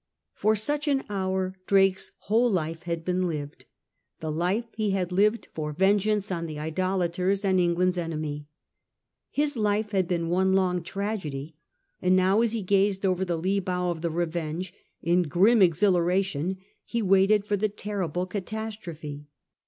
[0.33, 3.65] For such an hour Drake's whole life had been lived—
[4.19, 8.47] the life he had lived for vengeance on the idolaters and England's enemy.
[9.29, 11.55] His life had been one long tragedy,
[12.01, 16.57] and now, as he gazed over the lee bow of the Bevenge, in grim exhilaration
[16.83, 19.27] he waited for the terrible catastrophe.